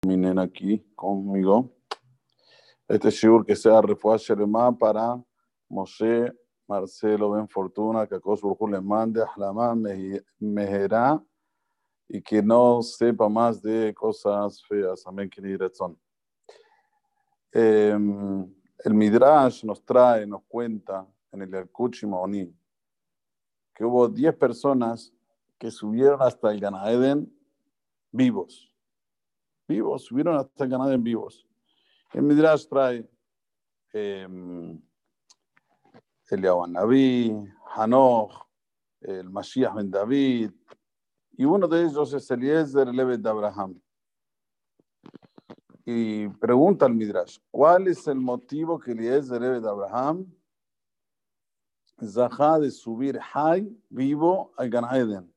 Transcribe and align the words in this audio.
terminen 0.00 0.38
aquí 0.38 0.78
conmigo. 0.94 1.74
Este 2.86 3.10
shiur 3.10 3.44
que 3.44 3.56
sea 3.56 3.80
refuá 3.82 4.16
Sheremá 4.16 4.72
para 4.76 5.20
Moshe 5.68 6.32
Marcelo 6.66 7.30
Ben 7.30 7.48
Fortuna, 7.48 8.06
que 8.06 8.14
Akos 8.14 8.40
le 8.70 8.80
mande 8.80 9.22
Ahlamá 9.22 9.74
Mejerá 10.38 11.22
y 12.08 12.22
que 12.22 12.42
no 12.42 12.80
sepa 12.82 13.28
más 13.28 13.60
de 13.60 13.92
cosas 13.94 14.62
feas. 14.66 15.06
Amén, 15.06 15.30
son. 15.72 15.98
Eh, 17.52 17.96
el 18.84 18.94
Midrash 18.94 19.64
nos 19.64 19.84
trae, 19.84 20.26
nos 20.26 20.42
cuenta 20.44 21.06
en 21.32 21.42
el 21.42 21.54
Erkuchi 21.54 22.06
Maoní 22.06 22.54
que 23.74 23.84
hubo 23.84 24.08
10 24.08 24.36
personas 24.36 25.12
que 25.58 25.70
subieron 25.70 26.20
hasta 26.22 26.50
el 26.52 26.60
Ganaeden 26.60 27.32
vivos. 28.10 28.67
Vivos, 29.68 30.04
subieron 30.04 30.36
hasta 30.36 30.64
el 30.64 30.98
vivos. 30.98 31.46
El 32.12 32.22
Midrash 32.22 32.66
trae 32.66 33.06
eh, 33.92 34.26
Eliyahu 36.30 36.66
Naví, 36.66 37.36
Hanoch, 37.74 38.48
el 39.00 39.28
Mashiach 39.28 39.74
ben 39.74 39.90
David, 39.90 40.50
y 41.32 41.44
uno 41.44 41.68
de 41.68 41.84
ellos 41.84 42.12
es 42.14 42.30
Eliezer 42.30 42.88
Levet 42.88 43.20
de 43.20 43.28
Abraham. 43.28 43.80
Y 45.84 46.28
pregunta 46.28 46.86
al 46.86 46.94
Midrash, 46.94 47.38
¿cuál 47.50 47.88
es 47.88 48.06
el 48.08 48.18
motivo 48.18 48.78
que 48.78 48.92
Eliezer 48.92 49.40
Levet 49.40 49.62
de 49.62 49.68
Abraham 49.68 50.26
zahá 52.02 52.58
de 52.58 52.70
subir 52.70 53.18
Hay 53.32 53.68
vivo 53.88 54.52
al 54.56 54.70
Gan? 54.70 55.32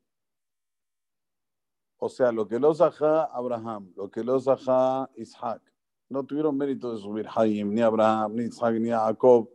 O 2.04 2.10
sea, 2.10 2.32
lo 2.32 2.48
que 2.48 2.60
lo 2.60 2.74
zahá 2.74 3.26
Abraham, 3.26 3.94
lo 3.96 4.10
que 4.10 4.24
lo 4.24 4.40
zahá 4.40 5.08
Isaac, 5.16 5.62
no 6.10 6.24
tuvieron 6.24 6.58
mérito 6.58 6.92
de 6.92 6.98
subir 7.00 7.28
Hayim, 7.36 7.72
ni 7.72 7.80
Abraham, 7.80 8.38
ni 8.38 8.46
Isaac, 8.46 8.74
ni 8.80 8.90
Jacob. 8.90 9.48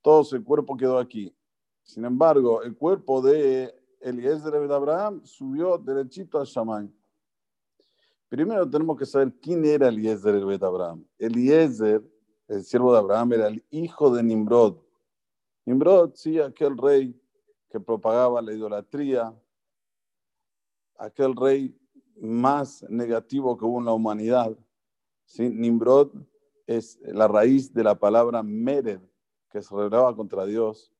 Todo 0.00 0.24
el 0.36 0.44
cuerpo 0.44 0.76
quedó 0.76 0.98
aquí. 0.98 1.34
Sin 1.82 2.04
embargo, 2.04 2.62
el 2.62 2.76
cuerpo 2.76 3.20
de 3.20 3.74
Eliezer 4.00 4.52
de 4.52 4.72
Abraham 4.72 5.20
subió 5.24 5.76
derechito 5.78 6.38
a 6.38 6.44
Shammai. 6.44 6.88
Primero 8.28 8.70
tenemos 8.70 8.96
que 8.96 9.04
saber 9.04 9.34
quién 9.42 9.64
era 9.64 9.88
Eliezer 9.88 10.40
de 10.40 10.64
Abraham. 10.64 11.04
Eliezer, 11.18 12.08
el 12.46 12.62
siervo 12.62 12.92
de 12.92 12.98
Abraham, 13.00 13.32
era 13.32 13.48
el 13.48 13.64
hijo 13.70 14.14
de 14.14 14.22
Nimrod. 14.22 14.76
Nimrod, 15.66 16.12
sí, 16.14 16.38
aquel 16.38 16.78
rey 16.78 17.20
que 17.68 17.80
propagaba 17.80 18.40
la 18.40 18.52
idolatría, 18.52 19.34
aquel 20.98 21.34
rey 21.34 21.74
más 22.20 22.84
negativo 22.88 23.56
que 23.56 23.64
hubo 23.64 23.78
en 23.78 23.86
la 23.86 23.92
humanidad. 23.92 24.56
¿sí? 25.24 25.48
Nimrod 25.48 26.10
es 26.66 26.98
la 27.02 27.28
raíz 27.28 27.72
de 27.72 27.84
la 27.84 27.98
palabra 27.98 28.42
Mered, 28.42 29.00
que 29.50 29.62
se 29.62 29.74
rebelaba 29.74 30.14
contra 30.14 30.44
Dios. 30.44 30.92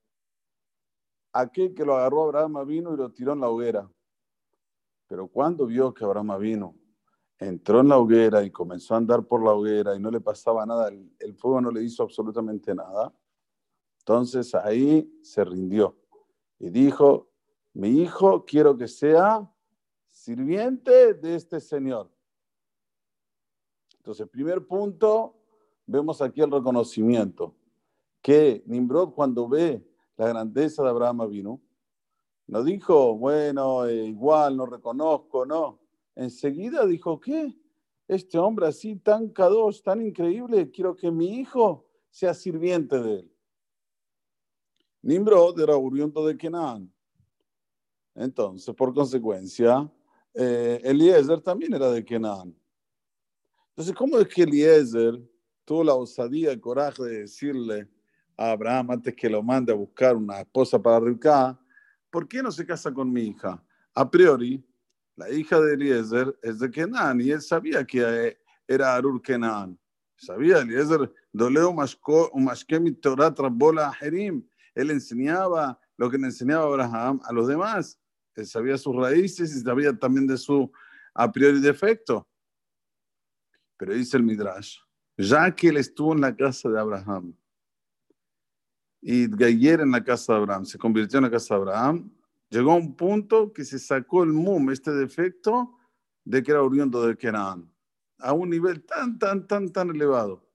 Aquel 1.32 1.74
que 1.74 1.84
lo 1.84 1.96
agarró 1.96 2.24
Abraham 2.24 2.66
vino 2.66 2.94
y 2.94 2.96
lo 2.96 3.12
tiró 3.12 3.32
en 3.32 3.40
la 3.40 3.50
hoguera. 3.50 3.90
Pero 5.06 5.28
cuando 5.28 5.66
vio 5.66 5.92
que 5.92 6.04
Abraham 6.04 6.38
vino, 6.40 6.76
entró 7.38 7.80
en 7.80 7.88
la 7.88 7.98
hoguera 7.98 8.42
y 8.42 8.50
comenzó 8.50 8.94
a 8.94 8.98
andar 8.98 9.24
por 9.24 9.44
la 9.44 9.52
hoguera 9.52 9.94
y 9.94 10.00
no 10.00 10.10
le 10.10 10.20
pasaba 10.20 10.64
nada, 10.66 10.88
el, 10.88 11.34
fuego 11.34 11.60
no 11.60 11.70
le 11.70 11.82
hizo 11.82 12.02
absolutamente 12.02 12.74
nada. 12.74 13.12
Entonces 14.00 14.54
ahí 14.54 15.10
se 15.22 15.44
rindió 15.44 15.96
y 16.58 16.70
dijo, 16.70 17.30
mi 17.74 18.02
hijo 18.02 18.44
quiero 18.44 18.76
que 18.76 18.88
sea 18.88 19.48
sirviente 20.18 21.14
de 21.14 21.36
este 21.36 21.60
Señor. 21.60 22.10
Entonces, 23.98 24.28
primer 24.28 24.66
punto, 24.66 25.36
vemos 25.86 26.20
aquí 26.20 26.40
el 26.40 26.50
reconocimiento, 26.50 27.54
que 28.20 28.62
Nimrod 28.66 29.12
cuando 29.14 29.48
ve 29.48 29.86
la 30.16 30.28
grandeza 30.28 30.82
de 30.82 30.88
Abraham 30.88 31.28
vino, 31.30 31.60
no 32.48 32.64
dijo, 32.64 33.14
bueno, 33.16 33.86
eh, 33.86 34.06
igual, 34.06 34.56
no 34.56 34.66
reconozco, 34.66 35.46
no. 35.46 35.78
Enseguida 36.16 36.84
dijo, 36.84 37.20
¿qué? 37.20 37.56
Este 38.08 38.38
hombre 38.38 38.66
así 38.66 38.96
tan 38.96 39.28
cados, 39.28 39.82
tan 39.82 40.04
increíble, 40.04 40.70
quiero 40.70 40.96
que 40.96 41.10
mi 41.10 41.38
hijo 41.38 41.86
sea 42.10 42.34
sirviente 42.34 43.00
de 43.00 43.14
él. 43.20 43.32
Nimrod 45.02 45.60
era 45.60 45.76
oriundo 45.76 46.26
de 46.26 46.36
Kenan. 46.36 46.92
Entonces, 48.14 48.74
por 48.74 48.92
consecuencia, 48.92 49.88
eh, 50.34 50.80
Eliezer 50.84 51.40
también 51.40 51.74
era 51.74 51.90
de 51.90 52.04
Kenan. 52.04 52.54
Entonces, 53.70 53.94
¿cómo 53.94 54.18
es 54.18 54.28
que 54.28 54.42
Eliezer 54.42 55.20
tuvo 55.64 55.84
la 55.84 55.94
osadía, 55.94 56.52
el 56.52 56.60
coraje 56.60 57.02
de 57.02 57.18
decirle 57.20 57.88
a 58.36 58.52
Abraham 58.52 58.92
antes 58.92 59.14
que 59.14 59.28
lo 59.28 59.42
mande 59.42 59.72
a 59.72 59.76
buscar 59.76 60.16
una 60.16 60.40
esposa 60.40 60.80
para 60.80 61.00
Rivka, 61.00 61.58
¿por 62.10 62.26
qué 62.26 62.42
no 62.42 62.50
se 62.50 62.64
casa 62.64 62.92
con 62.92 63.12
mi 63.12 63.26
hija? 63.28 63.62
A 63.94 64.10
priori, 64.10 64.64
la 65.16 65.28
hija 65.30 65.60
de 65.60 65.74
Eliezer 65.74 66.38
es 66.42 66.60
de 66.60 66.70
Kenan 66.70 67.20
y 67.20 67.30
él 67.30 67.42
sabía 67.42 67.84
que 67.84 68.00
eh, 68.00 68.38
era 68.66 68.94
Arur 68.94 69.20
Kenan. 69.20 69.78
Sabía, 70.16 70.58
Eliezer, 70.58 71.12
doleo 71.32 71.72
mashkemi 71.72 72.92
Torah 72.92 73.34
trabola 73.34 73.92
Jerim. 73.92 74.46
Él 74.74 74.90
enseñaba 74.90 75.78
lo 75.96 76.08
que 76.08 76.18
le 76.18 76.26
enseñaba 76.26 76.64
Abraham 76.64 77.20
a 77.24 77.32
los 77.32 77.48
demás. 77.48 78.00
Él 78.38 78.46
sabía 78.46 78.78
sus 78.78 78.94
raíces 78.94 79.54
y 79.54 79.60
sabía 79.60 79.92
también 79.98 80.26
de 80.26 80.36
su 80.36 80.70
a 81.12 81.30
priori 81.32 81.60
defecto. 81.60 82.28
Pero 83.76 83.94
dice 83.94 84.16
el 84.16 84.22
Midrash, 84.22 84.78
ya 85.16 85.52
que 85.54 85.68
él 85.68 85.76
estuvo 85.76 86.12
en 86.12 86.20
la 86.20 86.36
casa 86.36 86.68
de 86.68 86.78
Abraham 86.78 87.34
y 89.00 89.26
Gayer 89.28 89.80
en 89.80 89.90
la 89.90 90.04
casa 90.04 90.34
de 90.34 90.38
Abraham, 90.38 90.64
se 90.64 90.78
convirtió 90.78 91.18
en 91.18 91.24
la 91.24 91.30
casa 91.30 91.54
de 91.54 91.60
Abraham, 91.62 92.12
llegó 92.48 92.72
a 92.72 92.76
un 92.76 92.94
punto 92.94 93.52
que 93.52 93.64
se 93.64 93.78
sacó 93.80 94.22
el 94.22 94.32
mum, 94.32 94.70
este 94.70 94.92
defecto, 94.92 95.76
de 96.24 96.40
que 96.42 96.52
era 96.52 96.62
oriundo 96.62 97.04
de 97.06 97.16
Kenan, 97.16 97.68
a 98.18 98.32
un 98.32 98.50
nivel 98.50 98.84
tan, 98.84 99.18
tan, 99.18 99.48
tan, 99.48 99.72
tan 99.72 99.90
elevado. 99.90 100.48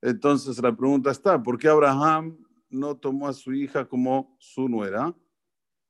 Entonces 0.00 0.62
la 0.62 0.74
pregunta 0.74 1.10
está, 1.10 1.42
¿por 1.42 1.58
qué 1.58 1.68
Abraham 1.68 2.38
no 2.70 2.96
tomó 2.96 3.28
a 3.28 3.34
su 3.34 3.52
hija 3.52 3.86
como 3.86 4.34
su 4.38 4.66
nuera? 4.68 5.14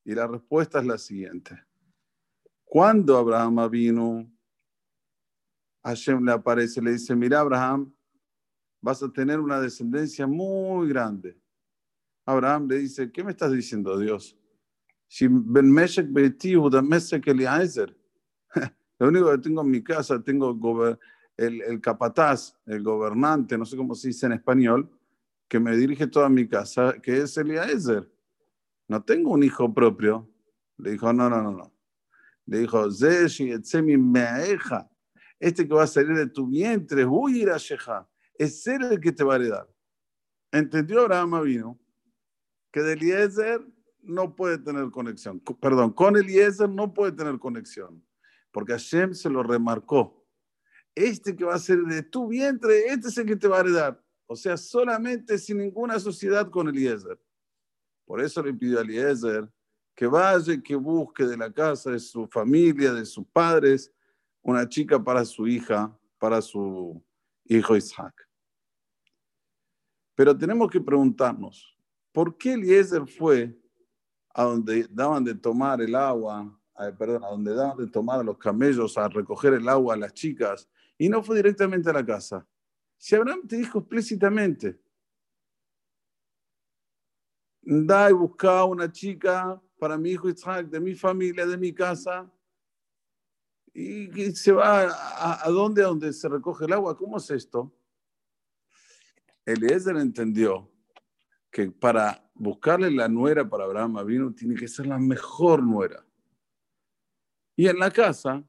Y 0.04 0.14
la 0.14 0.26
respuesta 0.26 0.80
es 0.80 0.86
la 0.86 0.98
siguiente. 0.98 1.62
Cuando 2.64 3.16
Abraham 3.16 3.70
vino 3.70 4.28
Hashem 5.84 6.24
le 6.24 6.32
aparece, 6.32 6.80
le 6.80 6.92
dice, 6.92 7.14
mira 7.14 7.40
Abraham, 7.40 7.92
vas 8.80 9.02
a 9.02 9.12
tener 9.12 9.40
una 9.40 9.60
descendencia 9.60 10.26
muy 10.26 10.88
grande. 10.88 11.38
Abraham 12.24 12.68
le 12.68 12.78
dice, 12.78 13.10
¿qué 13.10 13.24
me 13.24 13.32
estás 13.32 13.52
diciendo 13.52 13.98
Dios? 13.98 14.38
Si 15.08 15.26
Ben 15.28 15.70
Meshek 15.70 16.08
lo 18.98 19.08
único 19.08 19.30
que 19.30 19.38
tengo 19.38 19.62
en 19.62 19.70
mi 19.70 19.82
casa, 19.82 20.22
tengo 20.22 20.56
el, 21.36 21.62
el 21.62 21.80
capataz, 21.80 22.56
el 22.66 22.82
gobernante, 22.82 23.58
no 23.58 23.64
sé 23.64 23.76
cómo 23.76 23.94
se 23.94 24.08
dice 24.08 24.26
en 24.26 24.32
español, 24.32 24.90
que 25.48 25.60
me 25.60 25.76
dirige 25.76 26.06
toda 26.06 26.28
mi 26.28 26.48
casa, 26.48 26.94
que 27.02 27.18
es 27.18 27.36
Eliezer. 27.36 28.08
No 28.92 29.02
tengo 29.02 29.30
un 29.30 29.42
hijo 29.42 29.72
propio. 29.72 30.30
Le 30.76 30.90
dijo, 30.90 31.10
no, 31.14 31.30
no, 31.30 31.40
no, 31.40 31.50
no. 31.50 31.74
Le 32.44 32.58
dijo, 32.58 32.86
este 35.40 35.66
que 35.66 35.74
va 35.74 35.84
a 35.84 35.86
salir 35.86 36.14
de 36.14 36.26
tu 36.26 36.46
vientre, 36.46 37.06
es 38.34 38.66
él 38.66 38.82
el 38.82 39.00
que 39.00 39.12
te 39.12 39.24
va 39.24 39.32
a 39.32 39.36
heredar. 39.36 39.66
¿Entendió 40.50 41.00
Abraham 41.00 41.42
vino 41.42 41.80
que 42.70 42.82
de 42.82 42.92
Eliezer 42.92 43.66
no 44.02 44.36
puede 44.36 44.58
tener 44.58 44.90
conexión? 44.90 45.40
Perdón, 45.40 45.94
con 45.94 46.18
Eliezer 46.18 46.68
no 46.68 46.92
puede 46.92 47.12
tener 47.12 47.38
conexión, 47.38 48.06
porque 48.50 48.72
Hashem 48.72 49.14
se 49.14 49.30
lo 49.30 49.42
remarcó. 49.42 50.22
Este 50.94 51.34
que 51.34 51.46
va 51.46 51.54
a 51.54 51.58
ser 51.58 51.78
de 51.78 52.02
tu 52.02 52.28
vientre, 52.28 52.88
este 52.88 53.08
es 53.08 53.16
el 53.16 53.24
que 53.24 53.36
te 53.36 53.48
va 53.48 53.56
a 53.56 53.60
heredar. 53.60 54.04
O 54.26 54.36
sea, 54.36 54.58
solamente 54.58 55.38
sin 55.38 55.56
ninguna 55.56 55.98
sociedad 55.98 56.50
con 56.50 56.68
Eliezer. 56.68 57.18
Por 58.12 58.20
eso 58.20 58.42
le 58.42 58.52
pidió 58.52 58.78
a 58.78 58.82
Eliezer 58.82 59.50
que 59.94 60.06
vaya 60.06 60.60
que 60.62 60.76
busque 60.76 61.24
de 61.24 61.34
la 61.34 61.50
casa 61.50 61.92
de 61.92 61.98
su 61.98 62.26
familia, 62.26 62.92
de 62.92 63.06
sus 63.06 63.26
padres, 63.28 63.90
una 64.42 64.68
chica 64.68 65.02
para 65.02 65.24
su 65.24 65.48
hija, 65.48 65.98
para 66.18 66.42
su 66.42 67.02
hijo 67.46 67.74
Isaac. 67.74 68.12
Pero 70.14 70.36
tenemos 70.36 70.70
que 70.70 70.78
preguntarnos, 70.78 71.74
¿por 72.12 72.36
qué 72.36 72.52
Eliezer 72.52 73.06
fue 73.06 73.58
a 74.34 74.42
donde 74.42 74.86
daban 74.90 75.24
de 75.24 75.34
tomar 75.34 75.80
el 75.80 75.94
agua, 75.94 76.54
perdón, 76.98 77.24
a 77.24 77.28
donde 77.28 77.54
daban 77.54 77.78
de 77.78 77.86
tomar 77.86 78.20
a 78.20 78.24
los 78.24 78.36
camellos 78.36 78.98
a 78.98 79.08
recoger 79.08 79.54
el 79.54 79.66
agua 79.66 79.94
a 79.94 79.96
las 79.96 80.12
chicas 80.12 80.68
y 80.98 81.08
no 81.08 81.22
fue 81.22 81.36
directamente 81.36 81.88
a 81.88 81.94
la 81.94 82.04
casa? 82.04 82.46
Si 82.98 83.16
Abraham 83.16 83.46
te 83.48 83.56
dijo 83.56 83.78
explícitamente, 83.78 84.81
da 87.62 88.10
y 88.10 88.12
busca 88.12 88.64
una 88.64 88.90
chica 88.90 89.60
para 89.78 89.96
mi 89.96 90.10
hijo 90.10 90.28
Isaac, 90.28 90.68
de 90.68 90.80
mi 90.80 90.94
familia, 90.94 91.46
de 91.46 91.56
mi 91.56 91.72
casa, 91.72 92.30
y, 93.74 94.32
se 94.32 94.52
va 94.52 94.82
a, 94.82 95.46
a, 95.46 95.50
dónde, 95.50 95.82
a 95.82 95.86
donde 95.86 96.12
se 96.12 96.28
recoge 96.28 96.66
el 96.66 96.72
agua. 96.74 96.96
¿Cómo 96.96 97.16
es 97.16 97.30
esto? 97.30 97.72
Eliezer 99.46 99.96
entendió 99.96 100.70
que 101.50 101.70
para 101.70 102.30
buscarle 102.34 102.90
la 102.90 103.08
nuera 103.08 103.48
para 103.48 103.64
Abraham 103.64 104.04
vino 104.06 104.32
tiene 104.32 104.54
que 104.54 104.68
ser 104.68 104.86
la 104.86 104.98
mejor 104.98 105.62
nuera. 105.62 106.04
Y 107.56 107.68
en 107.68 107.78
la 107.78 107.90
casa 107.90 108.44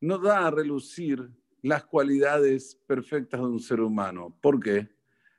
no 0.00 0.18
da 0.18 0.46
a 0.46 0.50
relucir 0.50 1.30
las 1.62 1.84
cualidades 1.84 2.74
perfectas 2.86 3.40
de 3.40 3.46
un 3.46 3.60
ser 3.60 3.80
humano. 3.80 4.34
¿Por 4.40 4.60
qué? 4.60 4.88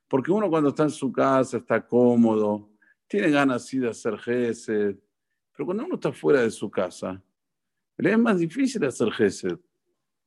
Porque 0.07 0.31
uno 0.31 0.49
cuando 0.49 0.69
está 0.69 0.83
en 0.83 0.89
su 0.89 1.11
casa 1.11 1.57
está 1.57 1.85
cómodo, 1.85 2.68
tiene 3.09 3.31
ganas 3.31 3.69
de 3.69 3.89
hacer 3.89 4.17
gesed, 4.19 4.95
pero 5.51 5.65
cuando 5.65 5.83
uno 5.83 5.95
está 5.95 6.13
fuera 6.13 6.41
de 6.41 6.51
su 6.51 6.69
casa, 6.69 7.21
le 7.97 8.11
es 8.11 8.19
más 8.19 8.39
difícil 8.39 8.85
hacer 8.85 9.11
gesed, 9.11 9.57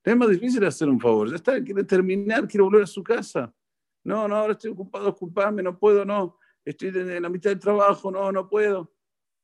le 0.04 0.12
es 0.12 0.18
más 0.18 0.28
difícil 0.28 0.64
hacer 0.64 0.88
un 0.88 1.00
favor. 1.00 1.30
Ya 1.30 1.36
está, 1.36 1.62
quiere 1.62 1.84
terminar, 1.84 2.46
quiere 2.46 2.64
volver 2.64 2.82
a 2.82 2.86
su 2.86 3.02
casa. 3.02 3.54
No, 4.04 4.26
no, 4.26 4.34
ahora 4.34 4.52
estoy 4.54 4.72
ocupado, 4.72 5.06
disculpame, 5.06 5.62
no 5.62 5.78
puedo, 5.78 6.04
no. 6.04 6.38
Estoy 6.64 6.88
en 6.88 7.22
la 7.22 7.28
mitad 7.28 7.50
del 7.50 7.60
trabajo, 7.60 8.10
no, 8.10 8.32
no 8.32 8.48
puedo. 8.48 8.92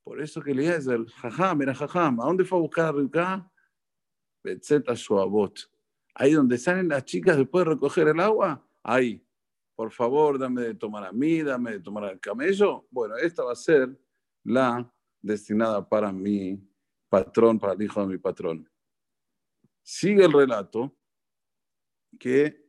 Por 0.02 0.20
eso 0.20 0.43
que 0.43 0.52
le 0.52 0.67
el 0.75 1.06
jajam, 1.08 1.62
era 1.62 1.75
jajam. 1.75 2.20
¿A 2.20 2.25
dónde 2.25 2.44
fue 2.44 2.58
a 2.58 2.62
buscar 2.62 2.87
a 2.87 2.93
Rivka? 2.93 3.50
Betzeta 4.43 4.94
Shoabot. 4.94 5.70
Ahí 6.14 6.32
donde 6.32 6.58
salen 6.58 6.88
las 6.88 7.05
chicas 7.05 7.37
después 7.37 7.64
de 7.64 7.73
recoger 7.73 8.08
el 8.08 8.19
agua, 8.19 8.67
ahí. 8.82 9.25
Por 9.78 9.92
favor, 9.92 10.40
dame 10.40 10.62
de 10.62 10.75
tomar 10.75 11.04
a 11.04 11.12
mí, 11.12 11.40
dame 11.40 11.75
de 11.75 11.78
tomar 11.78 12.02
al 12.02 12.19
camello. 12.19 12.88
Bueno, 12.90 13.16
esta 13.16 13.44
va 13.44 13.52
a 13.52 13.54
ser 13.54 13.96
la 14.42 14.92
destinada 15.22 15.88
para 15.88 16.10
mi 16.10 16.60
patrón, 17.08 17.60
para 17.60 17.75
el 17.75 17.82
hijo 17.82 18.00
de 18.00 18.08
mi 18.08 18.19
patrón. 18.19 18.69
Sigue 19.80 20.25
el 20.25 20.32
relato 20.32 20.92
que 22.19 22.60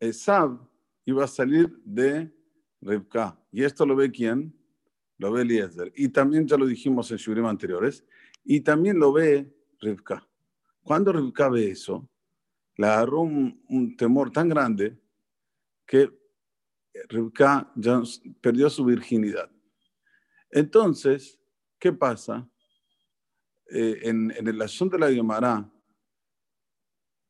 Esab 0.00 0.58
iba 1.04 1.24
a 1.24 1.28
salir 1.28 1.78
de 1.84 2.34
Rivka. 2.80 3.38
¿Y 3.52 3.62
esto 3.62 3.84
lo 3.84 3.94
ve 3.94 4.10
quién? 4.10 4.58
Lo 5.18 5.32
ve 5.32 5.42
Eliezer. 5.42 5.92
Y 5.94 6.08
también 6.08 6.48
ya 6.48 6.56
lo 6.56 6.64
dijimos 6.64 7.10
en 7.10 7.18
Shurim 7.18 7.44
anteriores. 7.44 8.06
Y 8.42 8.62
también 8.62 8.98
lo 8.98 9.12
ve 9.12 9.54
Rivka. 9.80 10.26
Cuando 10.82 11.12
Rivka 11.12 11.50
ve 11.50 11.72
eso, 11.72 12.08
le 12.78 12.86
agarró 12.86 13.20
un, 13.20 13.94
temor 13.98 14.30
tan 14.30 14.48
grande 14.48 14.98
que 15.86 16.10
Rivka 17.08 17.72
ya 17.74 18.02
perdió 18.40 18.70
su 18.70 18.84
virginidad. 18.84 19.50
Entonces, 20.50 21.38
¿qué 21.78 21.92
pasa? 21.92 22.48
Eh, 23.70 24.00
en, 24.02 24.30
el 24.30 24.62
asunto 24.62 24.96
de 24.96 25.00
la 25.00 25.12
Gemara, 25.12 25.70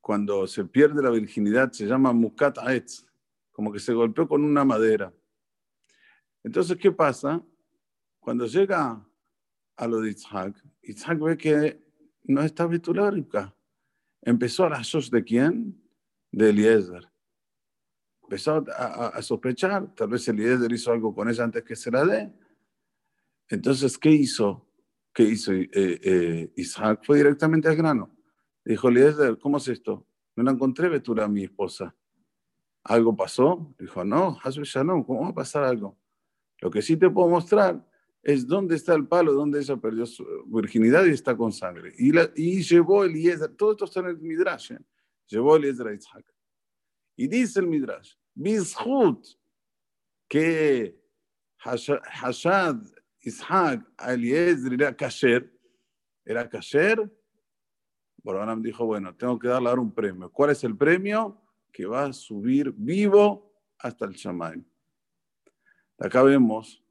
cuando 0.00 0.46
se 0.46 0.64
pierde 0.64 1.02
la 1.02 1.10
virginidad, 1.10 1.72
se 1.72 1.86
llama 1.86 2.12
Mukat 2.12 2.58
Aetz, 2.58 3.06
como 3.50 3.72
que 3.72 3.78
se 3.78 3.94
golpeó 3.94 4.28
con 4.28 4.44
una 4.44 4.64
madera. 4.64 5.12
Entonces, 6.42 6.76
¿qué 6.76 6.92
pasa? 6.92 7.42
Cuando 8.20 8.46
llega 8.46 9.02
a 9.76 9.86
lo 9.86 10.00
de 10.00 10.10
Isaac, 10.10 10.62
Isaac 10.82 11.18
ve 11.18 11.38
que 11.38 11.82
no 12.24 12.42
está 12.42 12.66
Betularika. 12.66 13.54
Empezó 14.20 14.64
a 14.64 14.70
la 14.70 14.84
sos 14.84 15.10
de 15.10 15.24
quién? 15.24 15.82
De 16.30 16.50
Eliezer. 16.50 17.13
Empezó 18.24 18.64
a, 18.76 19.20
sospechar, 19.22 19.94
tal 19.94 20.08
vez 20.08 20.26
Eliezer 20.26 20.72
hizo 20.72 20.92
algo 20.92 21.14
con 21.14 21.28
ella 21.28 21.44
antes 21.44 21.62
que 21.62 21.76
se 21.76 21.90
la 21.90 22.04
dé. 22.04 22.32
Entonces, 23.48 23.98
¿qué 23.98 24.10
hizo? 24.10 24.66
¿Qué 25.12 25.24
hizo 25.24 25.52
eh, 25.52 25.70
eh, 25.72 26.52
Isaac? 26.56 27.02
Fue 27.04 27.18
directamente 27.18 27.68
al 27.68 27.76
grano. 27.76 28.16
Dijo 28.64 28.88
Eliezer, 28.88 29.38
¿cómo 29.38 29.58
es 29.58 29.68
esto? 29.68 30.06
No 30.36 30.42
la 30.42 30.52
encontré 30.52 30.88
Betura, 30.88 31.28
mi 31.28 31.44
esposa. 31.44 31.94
¿Algo 32.82 33.14
pasó? 33.14 33.74
Dijo, 33.78 34.04
no, 34.04 34.38
no, 34.84 35.06
¿cómo 35.06 35.22
va 35.22 35.28
a 35.28 35.34
pasar 35.34 35.64
algo? 35.64 35.98
Lo 36.60 36.70
que 36.70 36.82
sí 36.82 36.96
te 36.96 37.10
puedo 37.10 37.28
mostrar 37.28 37.86
es 38.22 38.46
dónde 38.46 38.76
está 38.76 38.94
el 38.94 39.06
palo, 39.06 39.34
dónde 39.34 39.60
ella 39.60 39.76
perdió 39.76 40.06
su 40.06 40.24
virginidad 40.46 41.04
y 41.04 41.10
está 41.10 41.36
con 41.36 41.52
sangre. 41.52 41.92
Y, 41.98 42.12
la, 42.12 42.30
y 42.34 42.62
llevó 42.62 43.04
Eliezer, 43.04 43.50
todo 43.54 43.72
esto 43.72 43.84
está 43.84 44.00
en 44.00 44.06
el 44.06 44.18
Midrash, 44.18 44.72
¿eh? 44.72 44.78
llevó 45.26 45.56
Eliezer 45.56 45.88
a 45.88 45.94
Isaac. 45.94 46.33
Y 47.16 47.28
dice 47.28 47.60
el 47.60 47.66
Midrash, 47.66 48.14
Bizhut, 48.34 49.26
que 50.28 51.00
Hashad, 51.58 52.76
Isaac, 53.20 53.86
Eliezer 54.06 54.72
era 54.74 54.94
kasher, 54.94 55.50
era 56.24 56.48
kasher, 56.48 57.10
Borobanam 58.24 58.62
dijo, 58.62 58.86
bueno, 58.86 59.14
tengo 59.14 59.38
que 59.38 59.48
darle 59.48 59.68
ahora 59.68 59.82
un 59.82 59.92
premio. 59.92 60.32
¿Cuál 60.32 60.50
es 60.50 60.64
el 60.64 60.74
premio? 60.76 61.42
Que 61.70 61.84
va 61.84 62.06
a 62.06 62.12
subir 62.12 62.72
vivo 62.74 63.52
hasta 63.78 64.06
el 64.06 64.12
Shammai. 64.12 64.64
Acá 65.98 66.22
vemos 66.22 66.82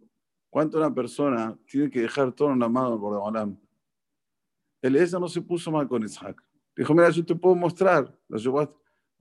cuánto 0.50 0.78
una 0.78 0.94
persona 0.94 1.58
tiene 1.66 1.90
que 1.90 2.02
dejar 2.02 2.32
todo 2.32 2.52
en 2.52 2.60
la 2.60 2.70
mano 2.70 3.00
por 3.00 3.18
Olam. 3.18 3.60
Eliezer 4.80 5.20
no 5.20 5.28
se 5.28 5.42
puso 5.42 5.72
mal 5.72 5.88
con 5.88 6.04
Isaac. 6.04 6.40
Dijo, 6.76 6.94
mira, 6.94 7.10
yo 7.10 7.26
te 7.26 7.36
puedo 7.36 7.56
mostrar. 7.56 8.16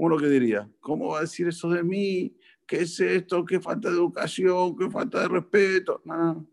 Uno 0.02 0.16
que 0.16 0.28
diría, 0.28 0.68
¿cómo 0.80 1.10
va 1.10 1.18
a 1.18 1.20
decir 1.20 1.46
eso 1.46 1.70
de 1.70 1.80
mí? 1.84 2.36
¿Qué 2.66 2.80
es 2.80 2.98
esto? 2.98 3.44
¿Qué 3.44 3.60
falta 3.60 3.88
de 3.88 3.94
educación? 3.94 4.76
¿Qué 4.76 4.90
falta 4.90 5.20
de 5.20 5.28
respeto? 5.28 6.02
No. 6.04 6.44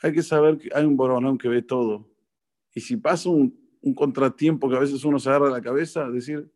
Hay 0.00 0.12
que 0.12 0.22
saber 0.22 0.56
que 0.56 0.68
hay 0.72 0.84
un 0.84 0.96
Boronón 0.96 1.36
que 1.36 1.48
ve 1.48 1.62
todo. 1.62 2.08
Y 2.72 2.80
si 2.80 2.96
pasa 2.96 3.28
un, 3.28 3.58
un, 3.80 3.92
contratiempo 3.92 4.70
que 4.70 4.76
a 4.76 4.78
veces 4.78 5.04
uno 5.04 5.18
se 5.18 5.28
agarra 5.28 5.50
la 5.50 5.60
cabeza, 5.60 6.08
decir, 6.08 6.48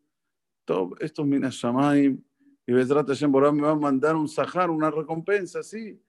todo 0.65 0.93
esto 1.01 1.23
es 1.23 1.29
Minas 1.29 1.55
Shamaim, 1.57 2.23
y 2.65 2.73
Besrat 2.73 3.09
Hashem 3.09 3.33
me 3.33 3.63
va 3.63 3.71
a 3.73 3.75
mandar 3.75 4.15
un 4.15 4.29
sahar, 4.29 4.71
una 4.71 4.89
recompensa, 4.89 5.65
sí, 5.65 6.01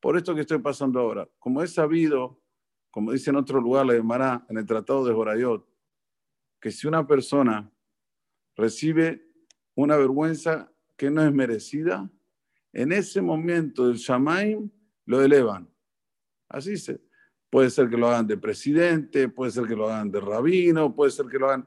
por 0.00 0.16
esto 0.16 0.34
que 0.34 0.40
estoy 0.40 0.58
pasando 0.58 0.98
ahora. 0.98 1.28
Como 1.38 1.62
he 1.62 1.68
sabido, 1.68 2.42
como 2.90 3.12
dice 3.12 3.30
en 3.30 3.36
otro 3.36 3.60
lugar 3.60 3.86
la 3.86 3.92
Gemara, 3.92 4.44
en 4.48 4.58
el 4.58 4.66
Tratado 4.66 5.04
de 5.04 5.14
Jorayot, 5.14 5.64
que 6.60 6.72
si 6.72 6.88
una 6.88 7.06
persona 7.06 7.70
recibe 8.60 9.26
una 9.74 9.96
vergüenza 9.96 10.72
que 10.96 11.10
no 11.10 11.24
es 11.24 11.32
merecida, 11.32 12.10
en 12.72 12.92
ese 12.92 13.20
momento 13.20 13.88
del 13.88 13.96
Shamaim 13.96 14.70
lo 15.06 15.22
elevan. 15.22 15.68
Así 16.48 16.76
se. 16.76 17.00
Puede 17.48 17.70
ser 17.70 17.88
que 17.88 17.96
lo 17.96 18.08
hagan 18.08 18.28
de 18.28 18.36
presidente, 18.36 19.28
puede 19.28 19.50
ser 19.50 19.66
que 19.66 19.74
lo 19.74 19.88
hagan 19.88 20.10
de 20.10 20.20
rabino, 20.20 20.94
puede 20.94 21.10
ser 21.10 21.26
que 21.26 21.38
lo 21.38 21.48
hagan 21.48 21.66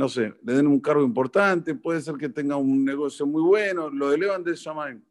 no 0.00 0.08
sé, 0.08 0.34
le 0.44 0.54
den 0.54 0.66
un 0.66 0.80
cargo 0.80 1.04
importante, 1.04 1.74
puede 1.74 2.00
ser 2.00 2.16
que 2.16 2.30
tenga 2.30 2.56
un 2.56 2.84
negocio 2.84 3.26
muy 3.26 3.42
bueno, 3.42 3.90
lo 3.90 4.12
elevan 4.12 4.42
de 4.42 4.54
Shamaim. 4.54 5.04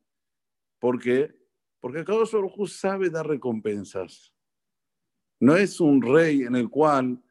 ¿Por 0.80 1.00
qué? 1.00 1.32
Porque 1.80 2.04
cada 2.04 2.24
uno 2.24 2.66
sabe 2.66 3.10
dar 3.12 3.28
recompensas. 3.28 4.34
No 5.40 5.56
es 5.56 5.80
un 5.80 6.02
rey 6.02 6.42
en 6.42 6.56
el 6.56 6.70
cual 6.70 7.22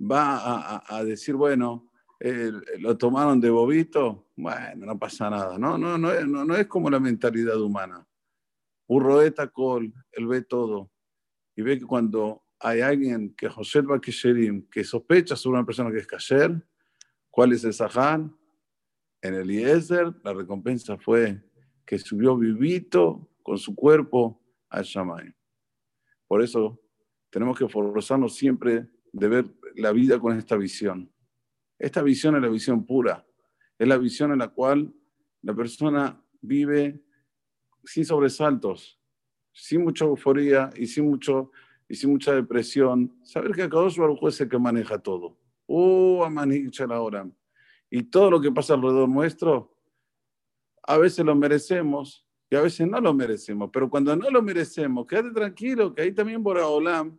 va 0.00 0.80
a, 0.86 1.04
decir, 1.04 1.34
bueno, 1.34 1.87
lo 2.20 2.96
tomaron 2.98 3.40
de 3.40 3.50
bobito, 3.50 4.28
bueno, 4.36 4.86
no 4.86 4.98
pasa 4.98 5.30
nada. 5.30 5.58
No, 5.58 5.78
no, 5.78 5.96
no, 5.96 6.12
no, 6.24 6.44
no 6.44 6.56
es 6.56 6.66
como 6.66 6.90
la 6.90 7.00
mentalidad 7.00 7.60
humana. 7.60 8.06
Un 8.88 9.02
roeta 9.02 9.48
col, 9.48 9.92
él 10.12 10.26
ve 10.26 10.42
todo 10.42 10.90
y 11.54 11.62
ve 11.62 11.78
que 11.78 11.84
cuando 11.84 12.42
hay 12.60 12.80
alguien 12.80 13.34
que 13.36 13.48
José 13.48 13.82
Bakisherim, 13.82 14.68
que 14.68 14.82
sospecha 14.82 15.36
sobre 15.36 15.58
una 15.58 15.66
persona 15.66 15.90
que 15.90 15.98
es 15.98 16.06
kasher, 16.06 16.64
¿Cuál 17.38 17.52
es 17.52 17.62
el 17.62 17.72
Sahán? 17.72 18.36
En 19.22 19.34
el 19.34 19.42
Eliezer, 19.42 20.12
la 20.24 20.32
recompensa 20.32 20.96
fue 20.96 21.40
que 21.86 21.96
subió 21.96 22.36
vivito 22.36 23.30
con 23.44 23.58
su 23.58 23.76
cuerpo 23.76 24.42
al 24.68 24.82
Shammai. 24.82 25.32
Por 26.26 26.42
eso 26.42 26.80
tenemos 27.30 27.56
que 27.56 27.68
forzarnos 27.68 28.34
siempre 28.34 28.88
de 29.12 29.28
ver 29.28 29.44
la 29.76 29.92
vida 29.92 30.18
con 30.18 30.36
esta 30.36 30.56
visión. 30.56 31.12
Esta 31.78 32.02
visión 32.02 32.34
es 32.36 32.42
la 32.42 32.48
visión 32.48 32.84
pura, 32.84 33.24
es 33.78 33.86
la 33.86 33.96
visión 33.98 34.32
en 34.32 34.38
la 34.38 34.48
cual 34.48 34.92
la 35.42 35.54
persona 35.54 36.20
vive 36.40 37.00
sin 37.84 38.04
sobresaltos, 38.04 39.00
sin 39.52 39.84
mucha 39.84 40.04
euforía 40.04 40.70
y 40.76 40.86
sin, 40.86 41.08
mucho, 41.08 41.52
y 41.88 41.94
sin 41.94 42.10
mucha 42.10 42.34
depresión. 42.34 43.16
Saber 43.22 43.52
que 43.52 43.62
Akadosh 43.62 43.96
Baruj 43.96 44.28
es 44.28 44.40
el 44.40 44.48
que 44.48 44.58
maneja 44.58 44.98
todo. 44.98 45.38
Oh, 45.66 46.26
ahora. 46.90 47.30
Y 47.90 48.02
todo 48.04 48.30
lo 48.30 48.40
que 48.40 48.50
pasa 48.50 48.74
alrededor 48.74 49.08
nuestro, 49.08 49.74
a 50.82 50.98
veces 50.98 51.24
lo 51.24 51.34
merecemos 51.34 52.26
y 52.50 52.56
a 52.56 52.62
veces 52.62 52.88
no 52.88 53.00
lo 53.00 53.14
merecemos. 53.14 53.70
Pero 53.72 53.88
cuando 53.88 54.16
no 54.16 54.30
lo 54.30 54.42
merecemos, 54.42 55.06
quédate 55.06 55.30
tranquilo, 55.30 55.94
que 55.94 56.02
ahí 56.02 56.12
también 56.12 56.42
Boraholam 56.42 57.16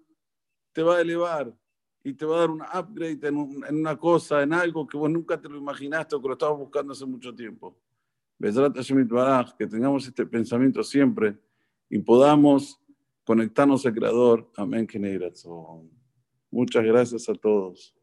te 0.73 0.83
va 0.83 0.97
a 0.97 1.01
elevar 1.01 1.55
y 2.03 2.13
te 2.13 2.25
va 2.25 2.37
a 2.37 2.39
dar 2.39 2.49
un 2.49 2.61
upgrade 2.61 3.27
en, 3.27 3.37
una 3.37 3.97
cosa, 3.97 4.41
en 4.41 4.53
algo 4.53 4.87
que 4.87 4.97
vos 4.97 5.09
nunca 5.09 5.39
te 5.39 5.49
lo 5.49 5.57
imaginaste 5.57 6.15
o 6.15 6.21
que 6.21 6.27
lo 6.27 6.33
estabas 6.33 6.57
buscando 6.57 6.93
hace 6.93 7.05
mucho 7.05 7.33
tiempo. 7.33 7.77
que 9.57 9.67
tengamos 9.67 10.07
este 10.07 10.25
pensamiento 10.25 10.81
siempre 10.81 11.37
y 11.89 11.99
podamos 11.99 12.79
conectarnos 13.25 13.85
al 13.85 13.93
Creador. 13.93 14.49
Amén. 14.55 14.87
Muchas 16.49 16.83
gracias 16.83 17.27
a 17.29 17.33
todos. 17.35 17.93